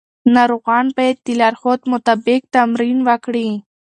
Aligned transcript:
ناروغان 0.35 0.85
باید 0.97 1.17
د 1.25 1.27
لارښود 1.39 1.81
مطابق 1.93 2.41
تمرین 2.55 2.97
وکړي. 3.07 3.49